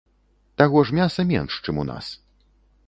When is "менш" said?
1.33-1.53